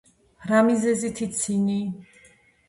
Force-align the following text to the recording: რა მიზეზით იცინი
რა 0.51 0.61
მიზეზით 0.69 1.21
იცინი 1.27 1.77